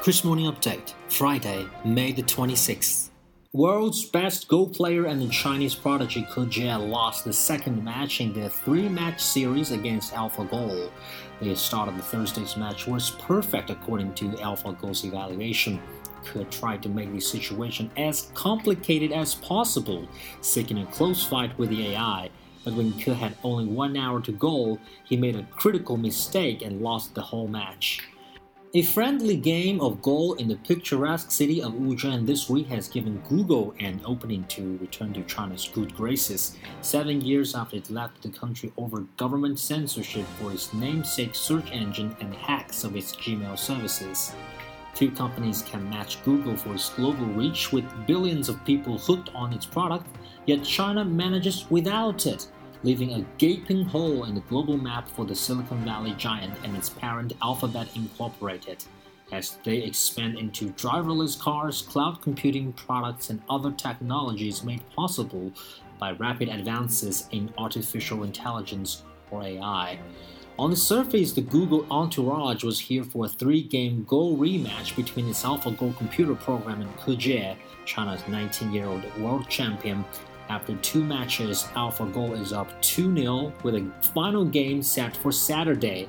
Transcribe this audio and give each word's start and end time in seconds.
Kris 0.00 0.22
Morning 0.22 0.50
Update, 0.50 0.94
Friday, 1.08 1.66
May 1.84 2.12
the 2.12 2.22
26th. 2.22 3.08
World's 3.52 4.04
best 4.04 4.46
Go 4.46 4.64
player 4.64 5.06
and 5.06 5.20
the 5.20 5.28
Chinese 5.28 5.74
prodigy 5.74 6.22
Ke 6.22 6.48
Jie 6.48 6.72
lost 6.72 7.24
the 7.24 7.32
second 7.32 7.82
match 7.82 8.20
in 8.20 8.32
the 8.32 8.48
three-match 8.48 9.20
series 9.20 9.72
against 9.72 10.14
AlphaGo. 10.14 10.90
The 11.42 11.56
start 11.56 11.88
of 11.88 12.02
Thursday's 12.04 12.56
match 12.56 12.86
was 12.86 13.10
perfect 13.10 13.70
according 13.70 14.14
to 14.14 14.28
AlphaGo's 14.36 15.04
evaluation. 15.04 15.80
Ke 16.24 16.48
tried 16.48 16.82
to 16.84 16.88
make 16.88 17.12
the 17.12 17.20
situation 17.20 17.90
as 17.96 18.30
complicated 18.34 19.10
as 19.10 19.34
possible, 19.34 20.08
seeking 20.40 20.78
a 20.78 20.86
close 20.86 21.26
fight 21.26 21.58
with 21.58 21.70
the 21.70 21.88
AI. 21.88 22.30
But 22.64 22.74
when 22.74 22.92
Ke 22.92 23.16
had 23.16 23.36
only 23.42 23.66
one 23.66 23.96
hour 23.96 24.20
to 24.20 24.32
go, 24.32 24.78
he 25.04 25.16
made 25.16 25.34
a 25.34 25.42
critical 25.50 25.96
mistake 25.96 26.62
and 26.62 26.82
lost 26.82 27.16
the 27.16 27.22
whole 27.22 27.48
match. 27.48 28.00
A 28.74 28.82
friendly 28.82 29.36
game 29.36 29.80
of 29.80 30.02
Go 30.02 30.34
in 30.34 30.46
the 30.46 30.56
picturesque 30.56 31.30
city 31.30 31.62
of 31.62 31.72
Wuzhen 31.72 32.26
this 32.26 32.50
week 32.50 32.66
has 32.66 32.86
given 32.86 33.22
Google 33.26 33.74
an 33.80 33.98
opening 34.04 34.44
to 34.48 34.76
return 34.76 35.14
to 35.14 35.22
China's 35.22 35.70
good 35.72 35.96
graces, 35.96 36.54
seven 36.82 37.22
years 37.22 37.54
after 37.54 37.76
it 37.76 37.88
left 37.88 38.20
the 38.20 38.28
country 38.28 38.70
over 38.76 39.06
government 39.16 39.58
censorship 39.58 40.26
for 40.38 40.52
its 40.52 40.74
namesake 40.74 41.34
search 41.34 41.72
engine 41.72 42.14
and 42.20 42.34
hacks 42.34 42.84
of 42.84 42.94
its 42.94 43.16
Gmail 43.16 43.58
services. 43.58 44.34
Few 44.92 45.12
companies 45.12 45.62
can 45.62 45.88
match 45.88 46.22
Google 46.22 46.54
for 46.54 46.74
its 46.74 46.90
global 46.90 47.24
reach 47.24 47.72
with 47.72 48.06
billions 48.06 48.50
of 48.50 48.62
people 48.66 48.98
hooked 48.98 49.30
on 49.34 49.54
its 49.54 49.64
product, 49.64 50.08
yet 50.44 50.62
China 50.62 51.06
manages 51.06 51.64
without 51.70 52.26
it 52.26 52.48
leaving 52.82 53.14
a 53.14 53.26
gaping 53.38 53.84
hole 53.84 54.24
in 54.24 54.34
the 54.34 54.40
global 54.42 54.76
map 54.76 55.08
for 55.08 55.24
the 55.24 55.34
Silicon 55.34 55.84
Valley 55.84 56.14
giant 56.16 56.54
and 56.64 56.76
its 56.76 56.88
parent 56.88 57.32
Alphabet 57.42 57.88
Incorporated 57.96 58.84
as 59.32 59.58
they 59.64 59.78
expand 59.78 60.38
into 60.38 60.70
driverless 60.70 61.38
cars, 61.38 61.82
cloud 61.82 62.22
computing 62.22 62.72
products, 62.72 63.30
and 63.30 63.42
other 63.50 63.72
technologies 63.72 64.64
made 64.64 64.88
possible 64.90 65.52
by 65.98 66.12
rapid 66.12 66.48
advances 66.48 67.28
in 67.32 67.52
artificial 67.58 68.22
intelligence 68.22 69.02
or 69.30 69.42
AI. 69.42 69.98
On 70.58 70.70
the 70.70 70.76
surface, 70.76 71.32
the 71.32 71.40
Google 71.40 71.86
entourage 71.88 72.64
was 72.64 72.80
here 72.80 73.04
for 73.04 73.26
a 73.26 73.28
three 73.28 73.62
game 73.62 74.04
Go 74.08 74.34
rematch 74.34 74.96
between 74.96 75.28
its 75.28 75.44
AlphaGo 75.44 75.96
computer 75.96 76.34
program 76.34 76.80
and 76.80 76.96
Ke 76.96 77.16
Jie, 77.16 77.56
China's 77.84 78.26
19 78.26 78.72
year 78.72 78.86
old 78.86 79.04
world 79.18 79.48
champion, 79.48 80.04
after 80.48 80.74
two 80.76 81.04
matches, 81.04 81.64
AlphaGo 81.74 82.40
is 82.40 82.52
up 82.52 82.80
2 82.82 83.14
0 83.14 83.52
with 83.62 83.74
a 83.74 83.90
final 84.14 84.44
game 84.44 84.82
set 84.82 85.16
for 85.16 85.32
Saturday. 85.32 86.08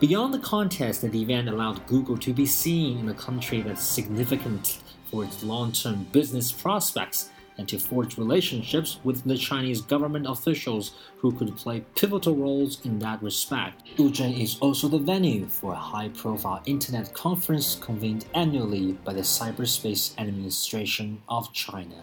Beyond 0.00 0.34
the 0.34 0.40
contest, 0.40 1.02
the 1.02 1.22
event 1.22 1.48
allowed 1.48 1.86
Google 1.86 2.18
to 2.18 2.32
be 2.32 2.46
seen 2.46 2.98
in 2.98 3.08
a 3.08 3.14
country 3.14 3.62
that's 3.62 3.84
significant 3.84 4.80
for 5.04 5.24
its 5.24 5.44
long 5.44 5.70
term 5.70 6.04
business 6.10 6.50
prospects 6.50 7.30
and 7.58 7.68
to 7.68 7.78
forge 7.78 8.18
relationships 8.18 8.98
with 9.04 9.22
the 9.24 9.36
Chinese 9.36 9.80
government 9.80 10.26
officials 10.26 10.92
who 11.18 11.30
could 11.32 11.56
play 11.56 11.84
pivotal 11.94 12.34
roles 12.34 12.84
in 12.84 12.98
that 12.98 13.22
respect. 13.22 13.82
Wuzhen 13.96 14.40
is 14.40 14.58
also 14.60 14.88
the 14.88 14.98
venue 14.98 15.46
for 15.46 15.72
a 15.72 15.76
high 15.76 16.08
profile 16.08 16.62
internet 16.66 17.12
conference 17.14 17.76
convened 17.76 18.24
annually 18.34 18.92
by 19.04 19.12
the 19.12 19.20
Cyberspace 19.20 20.18
Administration 20.18 21.22
of 21.28 21.52
China. 21.52 22.02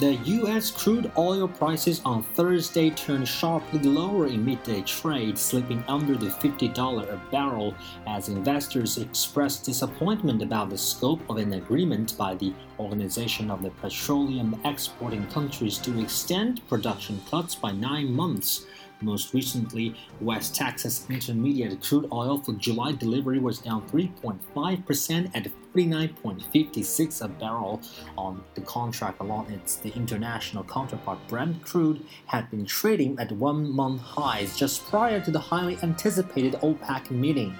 The 0.00 0.14
U.S. 0.14 0.70
crude 0.70 1.10
oil 1.18 1.48
prices 1.48 2.00
on 2.04 2.22
Thursday 2.22 2.90
turned 2.90 3.26
sharply 3.26 3.80
lower 3.80 4.28
in 4.28 4.44
midday 4.44 4.82
trade, 4.82 5.36
slipping 5.36 5.82
under 5.88 6.14
the 6.14 6.28
$50 6.28 7.12
a 7.12 7.20
barrel 7.32 7.74
as 8.06 8.28
investors 8.28 8.98
expressed 8.98 9.64
disappointment 9.64 10.40
about 10.40 10.70
the 10.70 10.78
scope 10.78 11.28
of 11.28 11.38
an 11.38 11.54
agreement 11.54 12.16
by 12.16 12.36
the 12.36 12.54
Organization 12.78 13.50
of 13.50 13.60
the 13.60 13.70
Petroleum 13.70 14.60
Exporting 14.64 15.26
Countries 15.32 15.78
to 15.78 16.00
extend 16.00 16.64
production 16.68 17.20
cuts 17.28 17.56
by 17.56 17.72
nine 17.72 18.12
months. 18.12 18.66
Most 19.00 19.32
recently, 19.32 19.94
West 20.20 20.56
Texas 20.56 21.06
Intermediate 21.08 21.80
crude 21.80 22.08
oil 22.12 22.38
for 22.38 22.52
July 22.54 22.92
delivery 22.92 23.38
was 23.38 23.58
down 23.58 23.88
3.5% 23.88 25.30
at 25.36 25.46
49.56 25.72 27.22
a 27.24 27.28
barrel 27.28 27.80
on 28.16 28.42
the 28.54 28.60
contract 28.62 29.20
along 29.20 29.52
its 29.52 29.76
the 29.76 29.94
international 29.94 30.64
counterpart 30.64 31.18
Brent 31.28 31.62
crude 31.62 32.04
had 32.26 32.50
been 32.50 32.66
trading 32.66 33.16
at 33.20 33.30
one 33.30 33.70
month 33.70 34.00
highs 34.00 34.56
just 34.56 34.84
prior 34.86 35.20
to 35.20 35.30
the 35.30 35.38
highly 35.38 35.78
anticipated 35.82 36.54
OPEC 36.54 37.12
meeting. 37.12 37.56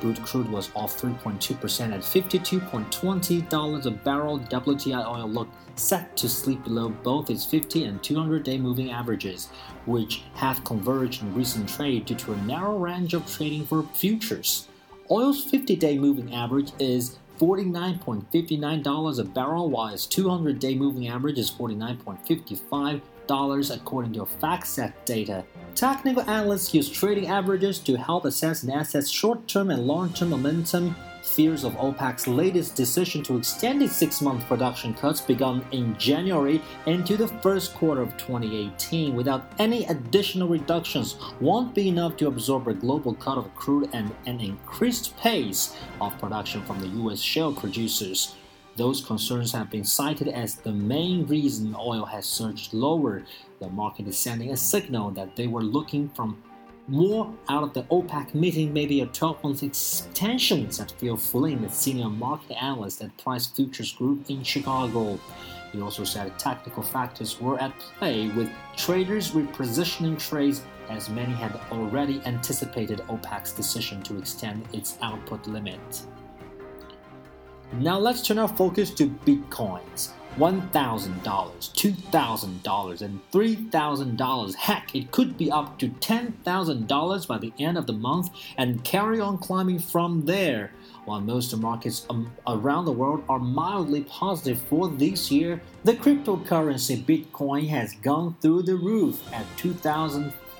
Brent 0.00 0.22
crude 0.24 0.50
was 0.50 0.70
off 0.74 1.00
3.2% 1.00 1.92
at 1.92 2.00
$52.20 2.00 3.86
a 3.86 3.90
barrel. 3.90 4.38
WTI 4.38 5.06
oil 5.06 5.28
looked 5.28 5.54
set 5.78 6.16
to 6.16 6.28
sleep 6.28 6.64
below 6.64 6.88
both 6.88 7.30
its 7.30 7.44
50 7.44 7.84
and 7.84 8.02
200 8.02 8.42
day 8.42 8.58
moving 8.58 8.90
averages, 8.90 9.48
which 9.86 10.22
have 10.34 10.64
converged 10.64 11.22
in 11.22 11.34
recent 11.34 11.68
trade 11.68 12.06
due 12.06 12.14
to 12.16 12.32
a 12.32 12.36
narrow 12.38 12.76
range 12.78 13.14
of 13.14 13.30
trading 13.30 13.66
for 13.66 13.82
futures. 13.94 14.68
Oil's 15.10 15.44
50 15.44 15.76
day 15.76 15.98
moving 15.98 16.34
average 16.34 16.72
is 16.78 17.18
$49.59 17.38 19.18
a 19.18 19.24
barrel, 19.24 19.70
while 19.70 19.94
its 19.94 20.06
200 20.06 20.58
day 20.58 20.74
moving 20.74 21.08
average 21.08 21.38
is 21.38 21.50
$49.55 21.50 23.00
according 23.30 24.12
to 24.14 24.24
FactSet 24.24 24.92
data. 25.04 25.44
Technical 25.74 26.22
analysts 26.28 26.74
use 26.74 26.90
trading 26.90 27.28
averages 27.28 27.78
to 27.78 27.96
help 27.96 28.24
assess 28.24 28.62
an 28.62 28.70
asset's 28.70 29.10
short 29.10 29.46
term 29.46 29.70
and 29.70 29.86
long 29.86 30.12
term 30.12 30.30
momentum 30.30 30.96
fears 31.22 31.64
of 31.64 31.74
OPEC's 31.74 32.26
latest 32.26 32.74
decision 32.74 33.22
to 33.22 33.36
extend 33.36 33.82
its 33.82 33.94
six 33.94 34.20
month 34.20 34.44
production 34.46 34.94
cuts 34.94 35.20
begun 35.20 35.64
in 35.70 35.96
January 35.98 36.60
into 36.86 37.16
the 37.16 37.28
first 37.28 37.74
quarter 37.74 38.02
of 38.02 38.16
2018 38.16 39.14
without 39.14 39.52
any 39.58 39.84
additional 39.86 40.48
reductions 40.48 41.16
won't 41.40 41.74
be 41.74 41.88
enough 41.88 42.16
to 42.16 42.26
absorb 42.26 42.66
a 42.68 42.74
global 42.74 43.14
cut 43.14 43.38
of 43.38 43.54
crude 43.54 43.88
and 43.92 44.10
an 44.26 44.40
increased 44.40 45.16
pace 45.18 45.76
of 46.00 46.18
production 46.18 46.62
from 46.64 46.80
the 46.80 46.88
U.S. 46.88 47.20
shale 47.20 47.52
producers. 47.52 48.34
Those 48.76 49.04
concerns 49.04 49.52
have 49.52 49.70
been 49.70 49.84
cited 49.84 50.28
as 50.28 50.54
the 50.54 50.72
main 50.72 51.26
reason 51.26 51.76
oil 51.78 52.04
has 52.04 52.26
surged 52.26 52.72
lower. 52.72 53.24
The 53.58 53.68
market 53.68 54.06
is 54.06 54.18
sending 54.18 54.50
a 54.52 54.56
signal 54.56 55.10
that 55.12 55.36
they 55.36 55.46
were 55.46 55.62
looking 55.62 56.08
from 56.10 56.42
more 56.86 57.32
out 57.48 57.62
of 57.62 57.72
the 57.72 57.82
OPEC 57.84 58.34
meeting, 58.34 58.72
maybe 58.72 59.00
a 59.00 59.06
12 59.06 59.44
month 59.44 59.62
extension, 59.62 60.70
said 60.70 60.90
Phil 60.92 61.16
Flynn, 61.16 61.62
the 61.62 61.68
senior 61.68 62.08
market 62.08 62.60
analyst 62.60 63.02
at 63.02 63.16
Price 63.18 63.46
Futures 63.46 63.92
Group 63.92 64.28
in 64.30 64.42
Chicago. 64.42 65.18
He 65.72 65.80
also 65.80 66.02
said 66.02 66.36
technical 66.38 66.82
factors 66.82 67.40
were 67.40 67.60
at 67.60 67.78
play, 67.98 68.28
with 68.30 68.50
traders 68.76 69.30
repositioning 69.30 70.18
trades 70.18 70.62
as 70.88 71.08
many 71.08 71.32
had 71.32 71.54
already 71.70 72.20
anticipated 72.26 72.98
OPEC's 73.08 73.52
decision 73.52 74.02
to 74.02 74.18
extend 74.18 74.66
its 74.72 74.98
output 75.00 75.46
limit. 75.46 76.02
Now 77.74 77.98
let's 77.98 78.22
turn 78.22 78.38
our 78.38 78.48
focus 78.48 78.90
to 78.92 79.06
Bitcoins. 79.06 80.10
$1,000, 80.36 81.22
$2,000, 81.22 83.02
and 83.02 83.30
$3,000. 83.32 84.54
Heck, 84.54 84.94
it 84.94 85.10
could 85.10 85.36
be 85.36 85.50
up 85.50 85.78
to 85.78 85.88
$10,000 85.88 87.26
by 87.26 87.38
the 87.38 87.52
end 87.58 87.76
of 87.76 87.86
the 87.86 87.92
month 87.92 88.30
and 88.56 88.84
carry 88.84 89.20
on 89.20 89.38
climbing 89.38 89.78
from 89.78 90.24
there. 90.24 90.72
While 91.04 91.20
most 91.20 91.56
markets 91.56 92.06
um, 92.10 92.30
around 92.46 92.84
the 92.84 92.92
world 92.92 93.24
are 93.28 93.38
mildly 93.38 94.02
positive 94.02 94.60
for 94.62 94.88
this 94.88 95.30
year, 95.30 95.60
the 95.84 95.94
cryptocurrency 95.94 97.02
Bitcoin 97.04 97.68
has 97.68 97.94
gone 97.94 98.36
through 98.40 98.62
the 98.62 98.76
roof 98.76 99.22
at 99.32 99.46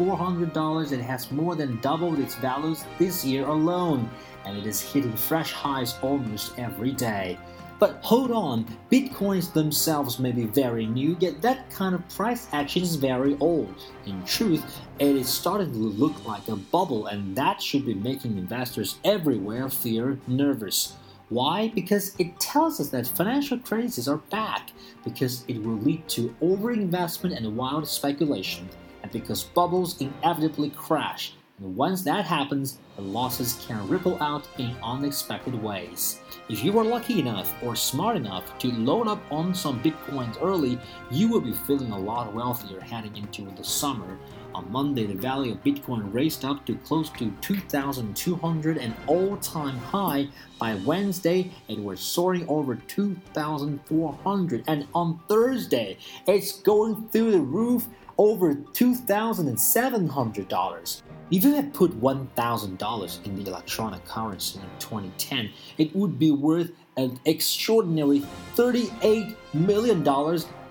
$2,400 0.00 0.92
and 0.92 1.02
has 1.02 1.30
more 1.30 1.54
than 1.54 1.78
doubled 1.80 2.18
its 2.18 2.34
values 2.36 2.84
this 2.98 3.24
year 3.24 3.46
alone, 3.46 4.08
and 4.46 4.56
it 4.56 4.66
is 4.66 4.80
hitting 4.80 5.12
fresh 5.12 5.52
highs 5.52 5.98
almost 6.02 6.58
every 6.58 6.92
day. 6.92 7.38
But 7.78 7.98
hold 8.02 8.30
on, 8.30 8.66
bitcoins 8.90 9.52
themselves 9.52 10.18
may 10.18 10.32
be 10.32 10.44
very 10.44 10.86
new, 10.86 11.16
yet 11.20 11.40
that 11.42 11.70
kind 11.70 11.94
of 11.94 12.06
price 12.10 12.46
action 12.52 12.82
is 12.82 12.96
very 12.96 13.36
old. 13.40 13.74
In 14.06 14.22
truth, 14.24 14.80
it 14.98 15.16
is 15.16 15.28
starting 15.28 15.72
to 15.72 15.78
look 15.78 16.26
like 16.26 16.48
a 16.48 16.56
bubble, 16.56 17.06
and 17.06 17.34
that 17.36 17.62
should 17.62 17.86
be 17.86 17.94
making 17.94 18.36
investors 18.36 18.98
everywhere 19.04 19.68
feel 19.70 20.18
nervous. 20.26 20.96
Why? 21.30 21.68
Because 21.68 22.14
it 22.18 22.38
tells 22.40 22.80
us 22.80 22.88
that 22.90 23.06
financial 23.06 23.58
crises 23.58 24.08
are 24.08 24.18
back, 24.30 24.72
because 25.04 25.44
it 25.48 25.62
will 25.62 25.78
lead 25.78 26.06
to 26.08 26.34
overinvestment 26.42 27.36
and 27.36 27.56
wild 27.56 27.86
speculation, 27.88 28.68
because 29.12 29.44
bubbles 29.44 30.00
inevitably 30.00 30.70
crash. 30.70 31.34
And 31.60 31.76
once 31.76 32.02
that 32.02 32.24
happens, 32.24 32.78
the 32.96 33.02
losses 33.02 33.64
can 33.68 33.86
ripple 33.86 34.20
out 34.22 34.48
in 34.56 34.74
unexpected 34.82 35.54
ways. 35.54 36.18
If 36.48 36.64
you 36.64 36.72
were 36.72 36.84
lucky 36.84 37.20
enough 37.20 37.52
or 37.62 37.76
smart 37.76 38.16
enough 38.16 38.58
to 38.60 38.72
load 38.72 39.08
up 39.08 39.20
on 39.30 39.54
some 39.54 39.82
bitcoins 39.82 40.40
early, 40.40 40.78
you 41.10 41.28
will 41.28 41.42
be 41.42 41.52
feeling 41.52 41.92
a 41.92 41.98
lot 41.98 42.32
wealthier 42.32 42.80
heading 42.80 43.14
into 43.14 43.42
the 43.42 43.62
summer. 43.62 44.18
On 44.54 44.72
Monday, 44.72 45.06
the 45.06 45.12
value 45.14 45.52
of 45.52 45.62
Bitcoin 45.62 46.10
raced 46.14 46.46
up 46.46 46.64
to 46.64 46.76
close 46.76 47.10
to 47.10 47.30
2,200, 47.42 48.78
an 48.78 48.96
all 49.06 49.36
time 49.36 49.76
high. 49.76 50.28
By 50.58 50.76
Wednesday, 50.76 51.52
it 51.68 51.78
was 51.78 52.00
soaring 52.00 52.48
over 52.48 52.74
2,400, 52.74 54.64
and 54.66 54.86
on 54.94 55.20
Thursday, 55.28 55.98
it's 56.26 56.62
going 56.62 57.06
through 57.10 57.32
the 57.32 57.40
roof 57.40 57.86
over 58.16 58.54
$2,700. 58.54 61.02
If 61.30 61.44
you 61.44 61.54
had 61.54 61.72
put 61.72 61.92
$1,000 62.00 63.24
in 63.24 63.36
the 63.36 63.48
electronic 63.48 64.04
currency 64.04 64.58
in 64.58 64.66
2010, 64.80 65.50
it 65.78 65.94
would 65.94 66.18
be 66.18 66.32
worth 66.32 66.72
an 66.96 67.20
extraordinary 67.24 68.24
$38 68.56 69.36
million, 69.54 70.06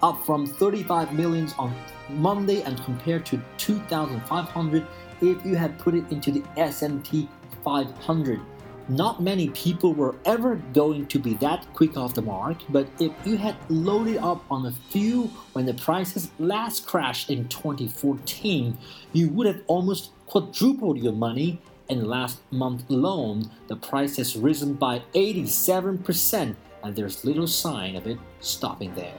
up 0.04 0.26
from 0.26 0.46
35 0.46 1.14
millions 1.14 1.54
on 1.58 1.74
Monday 2.10 2.62
and 2.64 2.78
compared 2.84 3.26
to 3.28 3.42
2,500 3.58 4.86
if 5.22 5.46
you 5.46 5.56
had 5.56 5.80
put 5.80 5.96
it 5.96 6.04
into 6.12 6.30
the 6.30 6.44
S&P 6.58 7.30
500. 7.64 8.42
Not 8.90 9.22
many 9.22 9.50
people 9.50 9.94
were 9.94 10.16
ever 10.26 10.56
going 10.74 11.06
to 11.08 11.20
be 11.20 11.36
that 11.36 11.72
quick 11.76 11.96
off 11.96 12.16
the 12.16 12.24
mark, 12.24 12.58
but 12.70 12.88
if 13.00 13.12
you 13.24 13.38
had 13.38 13.56
loaded 13.70 14.18
up 14.18 14.44
on 14.50 14.66
a 14.66 14.72
few 14.72 15.26
when 15.54 15.68
the 15.68 15.76
prices 15.76 16.32
last 16.40 16.88
crashed 16.88 17.30
in 17.30 17.48
2014, 17.50 18.76
you 19.14 19.30
would 19.30 19.46
have 19.46 19.62
almost 19.68 20.10
quadrupled 20.26 20.98
your 20.98 21.14
money. 21.14 21.62
And 21.88 22.08
last 22.08 22.40
month 22.52 22.90
alone, 22.90 23.52
the 23.68 23.76
price 23.76 24.18
has 24.18 24.36
risen 24.36 24.74
by 24.74 25.04
87%, 25.14 26.56
and 26.84 26.96
there's 26.96 27.26
little 27.26 27.48
sign 27.48 27.96
of 27.96 28.08
it 28.08 28.18
stopping 28.40 28.96
there. 28.96 29.18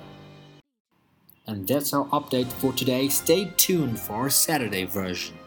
And 1.46 1.66
that's 1.66 1.93
our 1.93 2.06
update 2.06 2.46
for 2.46 2.73
today. 2.73 3.08
Stay 3.08 3.52
tuned 3.56 4.00
for 4.00 4.14
our 4.14 4.31
Saturday 4.31 4.84
version. 4.84 5.39